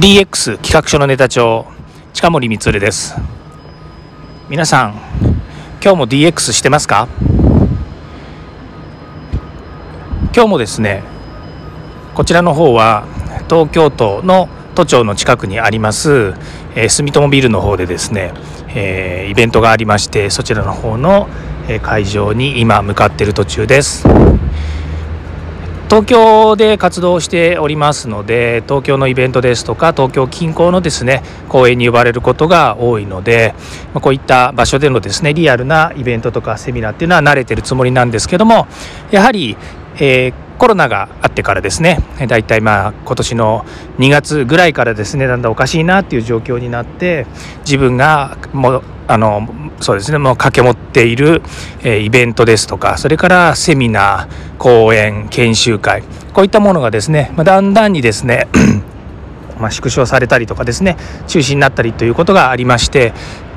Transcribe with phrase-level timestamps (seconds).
[0.00, 1.66] DX 企画書のネタ帳。
[2.14, 3.14] 近森光です。
[4.48, 4.94] 皆さん
[5.82, 7.08] 今日も DX してますか？
[10.34, 11.02] 今日もですね
[12.14, 13.04] こちらの方は
[13.50, 16.32] 東京都の都庁の近くにあります、
[16.74, 18.32] えー、住友ビルの方でですね、
[18.74, 21.28] えー、イベントがありましてそちらの方の
[21.82, 24.06] 会場に今向かっている途中です。
[25.92, 33.54] 東京で活動しておりますので東京のイベントですとか東京近郊のですね公園に呼ばれることが多いので
[33.92, 38.68] こういった場所でのですねリアルなイベントとかセミナーっていうのは慣れてるつもりなんですけども
[39.10, 39.58] やはり、
[39.96, 43.66] えーコロナがあってからですねだいたいまあ今年の
[43.98, 47.26] 2月ぐらいからですねだんだんおかしいなっていう状況になって
[47.64, 49.48] 自分がもあの
[49.80, 51.42] そうですねもう掛け持っている、
[51.82, 58.46] えー、イベントですとかそれからセミナー講演研修会こういったものがですね、まあ、だんだんにですね
[59.58, 60.96] まあ、縮小されたりとかですね
[61.26, 63.12] 中止になったりということがありまして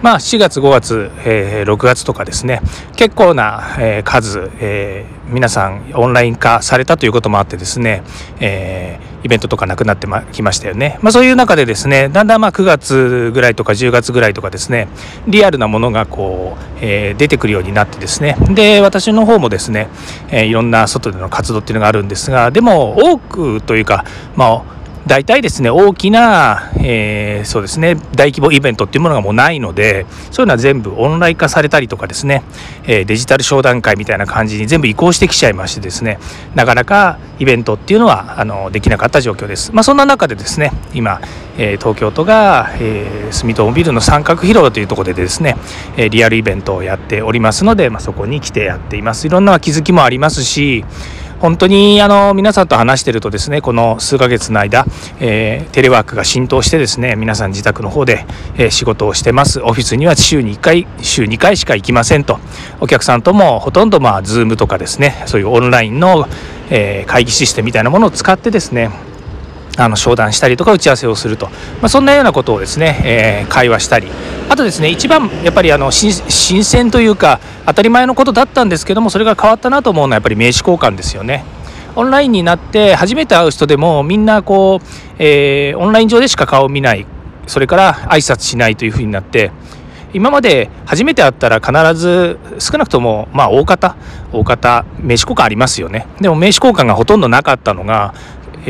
[0.00, 2.60] まあ、4月5月、えー、6月とかですね。
[2.96, 8.02] 結構な、えー、数、えー、皆さんオンライン化されたということもあってですね、
[8.38, 14.88] え、イベントとかなくなってきましたよね、まあ、そういう中でですねだんだんまあ9月ぐらいとか10月ぐらいとかですね。
[15.26, 18.36] リアルなものがこう、え、出てくるようになってですね。
[18.50, 19.88] で私の方もですね、
[20.30, 24.04] え、いろんな外での活動っていうのがあるんですがでも多くというか
[24.36, 24.77] まあ
[25.08, 32.42] 大体ですね大きな、えー、そうですね大規模イベントっていうものがもうないのでそういうのは全部オンライン化されたりとかですね、
[32.84, 36.18] えー、デジタル商談会みたいな感じに全部移行してきちゃいましてですね
[36.54, 39.72] なかなかイベントっていうのはあのできなかった状況です。
[39.72, 41.20] まあ、そんな中でですね今、
[41.56, 45.56] えー、東京都が、え住友ビルの三角広場というところでですね、
[45.96, 49.26] えリアルイベントをやっておりますので、まあ、そこに来てやっています。
[49.28, 50.84] いろんな気づきもありますし
[51.40, 54.84] 本当にあの皆さんと話してるとですねこの数ヶ月の間、
[55.20, 59.60] えー、テレワークが浸透してですね皆さん自宅の方で、えー、仕事をしてます。
[59.60, 62.40] オフィスには週に1回週2回しか行きませんと。
[62.80, 66.26] お客さんともほとんどまあ Zoom とかですねそういうオンラインの、
[66.70, 68.90] えー、会議システムみたいなものを使ってですね
[69.78, 71.52] あの商談したりとか打ち合わせをすると、ま
[71.84, 74.08] あ、そんなようなことをですね、えー、会話したり。
[74.48, 76.12] あとですね一番やっぱりあの新
[76.64, 81.44] 鮮というか当たり前のことだったんですけどもそれが変わったなと思うのはやっぱり名刺交換ですよね。
[81.94, 84.86] オンラインになって初めて会う人でもみんなこう、
[85.18, 87.06] えー、オンライン上でしか顔を見ない。
[87.46, 89.52] それから挨拶しないというふうになって。
[90.14, 93.94] 今まで初めて会ったら必ず少なくともまあ大方
[94.32, 96.06] 大方名刺交換ありますよね。
[96.20, 98.14] でも名刺交換がほとんどなかったのが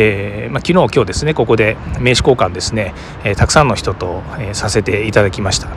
[0.00, 2.94] えーまあ、昨日今日ですねここで名刺交換ですね、
[3.24, 5.68] えー、たくさんの人と、えー、させていただきました。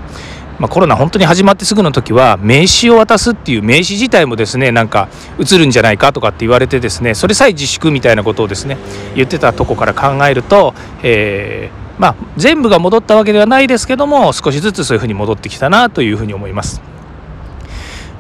[0.59, 8.77] まあ、コロナ本当に始まってすぐの時は名刺を渡すっていう名刺自体もですねなんか映るんじゃないかとかって言われてですねそれさえ自粛みたいなことをですね
[9.15, 16.90] 言ってたとこから考えると、えー、まあ、全部が戻ったわけではないですけども少しずつそういうふうに戻ってきたなというふうに思います。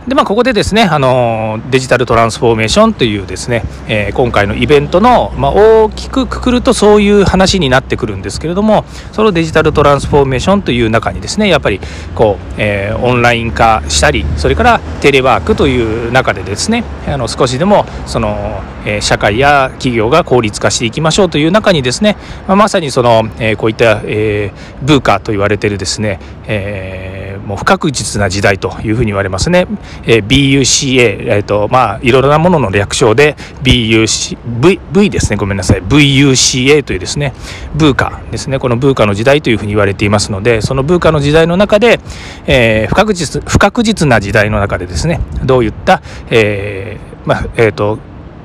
[0.07, 11.79] でまあ、ここでですねあのデジタルトランスフォーメーションというですね、えー、今回のイベントの、まあ、大きくくくるとそういう話になってくるんですけれどもそのデジタルトランスフォーメーションという中にですねやっぱり
[12.15, 22.17] こう、えー、オンライン化したりそれからテレワークという中でですねあの少しでもその、えー、社会や企業が効率化していきましょうという中にですね、
[22.47, 27.20] まあ、まさにその、えこういった、えー、ブーカと言われてるですね、えー
[27.51, 29.67] もう不確実な時代というふうに言われますね。
[30.03, 35.35] えー、BUCA、えーとまあ、いろいろなものの略称で BUC v, v ですね。
[35.35, 35.83] ごめんなさい。
[35.83, 37.33] VUCA というですね。
[37.75, 38.57] ブーカですね。
[38.57, 41.99] このブーカの時代というふうに言われていますのでそのブーカの時代の中で、
[42.47, 47.99] えー、不確実不確実な時代の中でですねどういった、えーまあえーと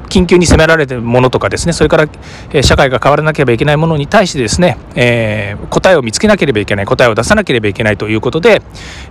[0.09, 2.09] 緊急に責められてるものとかですねそれから、
[2.53, 8.63] え社会が変わらなければいけないものに対してですね、えー、答えを見つけなければいけない答えを出さなければいけないということで、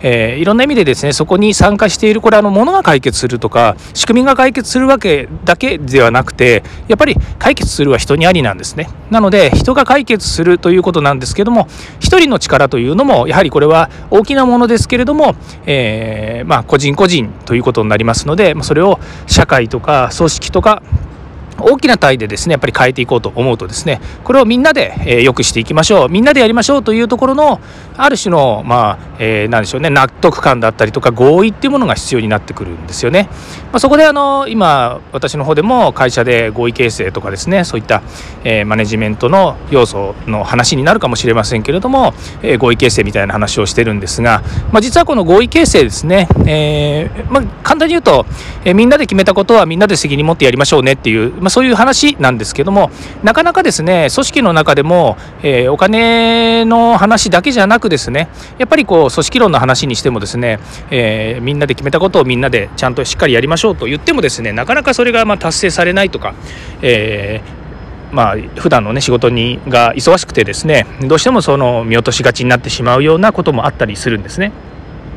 [0.02, 8.90] えー、いろんな意味でですねそこに参加しているこれあのものが解決するとか仕組みが解決するわけだけではなくてやっぱり解決するは人にありなんですね。
[9.10, 11.68] なので人が解決するということなんですけども
[12.00, 15.36] 一人の力というのもやはりこれは大きなものですけれども、
[15.66, 20.82] えー、まあ、個人個人ということになりますのでそれを社会とか組織とか
[21.60, 26.10] 大きな単位でですねやっぱり変えていこうと思うとですねこれをみんなで、えー、よくしていきましょう。
[26.10, 27.60] みんなでやりましょうというところの
[27.98, 33.30] ある種のまあ、えー、何でしょうね納得感だったりとか合意っていうものが必要になってくるんですよね、
[33.72, 38.04] まあ、そこであの今私の方でも会社で合意形成とかですねそういった、
[38.44, 48.26] えー、マネジメントの要素の話になるかもしれませんけれども、え、合意形成みたいな話をしてるんですが、まあ、実はこの合意形成ですね、えまあ、簡単に言うと、
[48.64, 52.90] え、みんなで決めたことはみんなで責任持ってやりましょうねっていうまあ、そういう話なんですけども
[53.22, 60.60] なかなかですね組織の中でも、えー、お金の話だけじゃなくですねやっぱりこう組織論の話にしてもですね、
[60.90, 66.34] えー、みんなで決めたことをみんなでちゃんとしっかりやりましょうと言ってもですねなかなかそれがま達成されないとか、
[66.82, 67.66] えー
[68.12, 74.54] まあ普段のね仕事にが忙しくてですねどうしてもその見落としがちになってしまうようなこともあったりするんですね。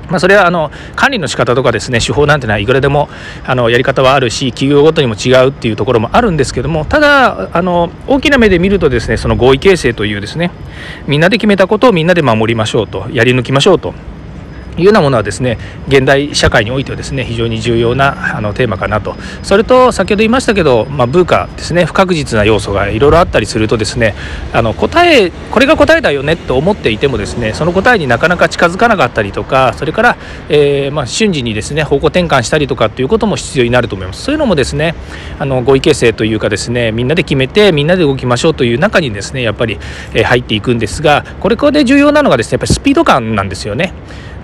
[0.09, 3.09] まあ、それはあの管理の仕方とかですね手法なんてのはいくらでも
[3.45, 10.51] あのやり方はあるし企業ごとにも違うっていうところもあるんですけどもただあの大きな目で見るとですねその合意形成というですね
[11.07, 13.95] みんなで決めたことをみんなで守りましょうとやり抜きましょうと
[14.79, 15.59] いうようなものはですね
[15.89, 24.15] 現代社会においてはですね非常に重要なあのテーマかなとそれと先ほど言いましたけど、まあ、ブーカですね不確実な要素がいろいろあったりするとですね
[24.53, 30.17] あの答えこれが答えだよねと思っていてもですねその答えになかなか近づかなかったりとかそれから、
[30.49, 34.95] えー、まあ、瞬時にですね方向転換したりとかっていうことも必要になると思いますそういうのもですね
[35.39, 39.79] あの合意形成というかですねみんなで決めてみんなで動きましょうという中にですねやっぱり、
[40.15, 43.93] え入っていくんですがこれこれで重要なのがですねやっぱりスピード感なんですよね。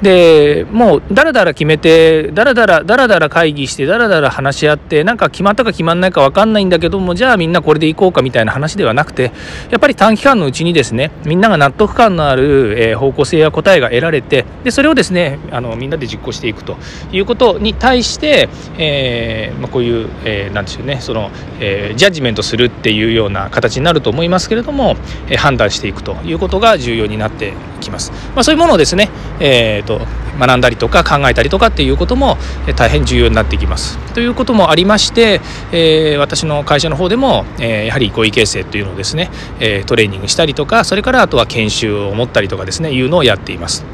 [0.04, 9.32] でもうだらだら決めてだらだらだらだら会議してだらだら話し合ってなんか決まったか決まんないか分かんないんだけどもじゃあみんなこれでいこうかみたいな話ではなくて
[9.70, 16.76] やっぱり短期間のうちにですねみんなが納得感のある、え方向性や答えが得られてでそれをですねあのみんなで実行していくと
[17.10, 21.30] いうことに対して、えー、まあ、こういう、えー、なんでしょうねその、
[21.60, 24.96] えー、ジャッジメントするっていうような形になると思いますけれども、
[25.30, 27.54] え判断していくということが重要になって
[27.84, 28.10] きます。
[28.34, 29.10] まあ、そういうものをですね、
[29.40, 30.00] えーと
[30.38, 32.36] 学んだりとか考えたりとかっていうことも
[32.76, 33.98] 大変重要になってきます。
[34.14, 35.40] ということもありまして、
[35.72, 43.84] えー、私の会社の方でも、えー、やはり合意形成というのをですね、えー、トレーニングしたりとかそれからあとは研修を持ったりとかですねいうのをやっています。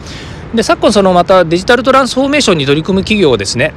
[0.55, 3.73] で昨今そのまたデジタルトランスフォーメーションに取り組む企業をですね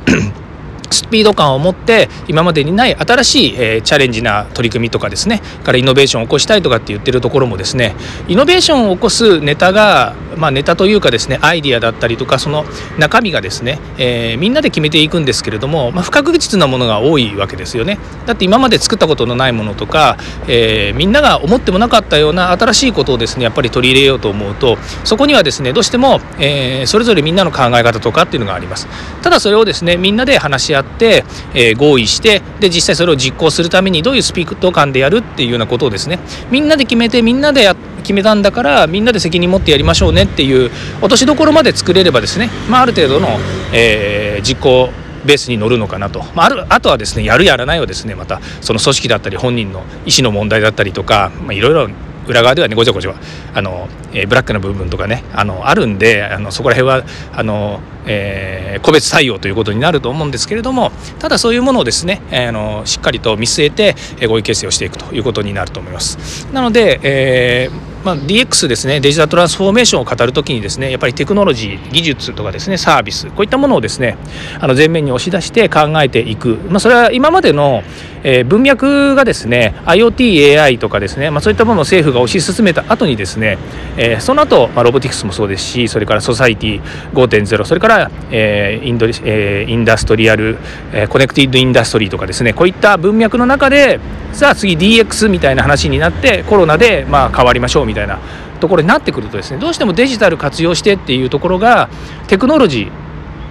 [0.93, 7.95] スピード感を持って今までにない新しい、えー、チャレンジな取り組みとかですねからイノベーションを起こしたいとかって言ってるところもですね
[8.27, 12.65] イノベーションを起こすネタが、まあ、ネタというかですねアイディアだったりとかその
[12.97, 17.97] 中身がですね、えー、みんなで決めていくんですけれども、まあ、不確実なものが多いわけですよね。
[18.25, 20.17] だって今まで作ったことのないものとか、
[20.47, 28.87] えー、みんなが思ってもなかったような新しいことをですねやっぱり取り入れようと思うとそこにはですねどうしても、えそれぞれみんなの考え方とかっていうのがあります。
[29.21, 36.19] ただそれをですねみんなで話し合って、えー、合意してで実際それを実行するためにどういうスピード感でやるっていうようなことをですね
[36.51, 40.69] みんなで決めてみんなでや決めたんだからみんなで責任持ってやりましょうねっていう
[41.01, 43.27] 落としどころまで作れればですね、まあ、ある程度の、
[43.73, 44.89] えー、実行
[45.25, 51.89] ベースに乗るのかなと、まあ、あるあとはですねやるやらないはですねまたその組織だったり本人の意思の問題だったりとか、まあ、いろいろ
[52.27, 53.15] 裏側ではねごちゃごちゃ
[53.53, 66.47] あの、えー、ブラックな部分とかねあのあるんであのそこら辺はあの、えー、個別採用ということになると思うんですけれどもただそういうものをですね、えー、あのしっかりと見据えて、え合意形成をしていくということになると思います。
[66.53, 74.17] なので、えーまあ、DX ですねデジタルトランスフォーメーションを語るときにですねやっぱりテクノロジー技術とかですねサービスこういったものをですね
[74.59, 77.81] あの前面に押し出して考えていく、まあ、それは今までの、
[78.23, 83.57] えー、文脈がですね IoT AI とかですね、まあ、そういったものを政府が推し進めた後にですね、
[83.97, 86.81] えー、その後、まあロボティクスもそうですしそれから Society
[87.13, 90.57] 5.0それから、えーインドえー、 industrial、
[90.91, 93.99] えー、 connected industry とかですねこういった文脈の中で
[94.33, 98.19] さあ次 DX みたいな話になってコロナでまあ変わりましょうみたいな
[98.59, 101.89] ところになってくるとですねどうしてもデジタル活用してっていうところが
[102.27, 103.02] テクノロジー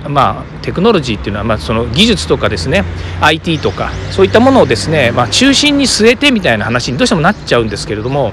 [0.09, 2.85] まあ、テクノロジーっていうのは、まあ、その技術とかですね
[3.21, 8.33] IT とかそういったものをですね、まあ、中心に据えてみたいな話にどうしてもなっちゃうんですけれども、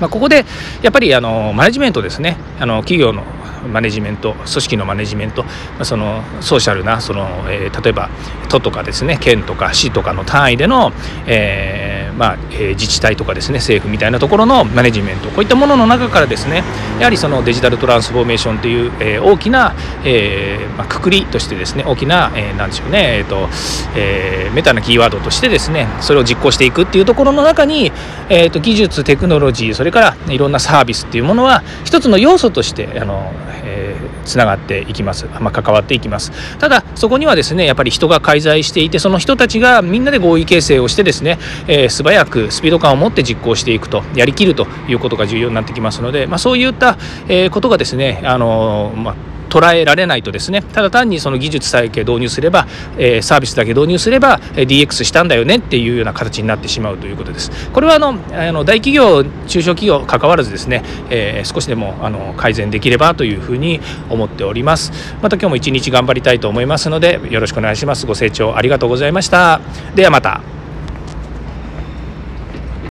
[0.00, 0.44] まあ、ここで
[0.82, 2.36] やっぱりあのマネジメントですね。
[2.58, 3.22] あの企業の
[3.68, 8.08] マネジメント組織のマネジメントまあそのソーシャルなその、えー、例えば
[8.48, 10.92] 都とかですね県とか市とかの単位での、
[11.26, 16.62] えー、まあ、えー、自治体とかですね政府みたいなところのマネジメントこういったものの中からですね
[16.98, 19.74] やはりそのデジタルトランスフォーメーションという、え大きな、
[20.04, 23.48] えまあ、くくりとしてですね大きな、えー、なんでしょうね、えーと
[23.96, 27.92] えメタなキーワードとしてですねそれを実行していくっていうところの中に、
[28.28, 36.32] えーと技術テクノロジーそれからいろんなサービスっていうものは一つの要素としてあのえー、つながっていきます、まあ、関わっていきます。
[36.58, 46.96] ただそこにはですねやっぱり人が介在していてその人たちがみんなで合意形成をしてですね、えー、素早くスピード感を持って実行していくとやりきるということが重要になってきますので、まあ、そういった、
[47.28, 49.14] えー、ことがですねあのまあ
[49.50, 57.50] 捉えられないとですねただ単にその技術さえ導入すれば、えー、サービスだけ導入すれば DX したんだよねっていうような形になってしまうということです。
[57.72, 64.92] これはあのあの大企業中小企業関わらずですね、えー、少しでもあの改善できればというふうに思っております。
[65.20, 68.06] また今日も一日頑張りたいと思いますのでよろしくお願いします。
[68.06, 69.60] ご清聴ありがとうございました。
[69.96, 70.59] ではまた。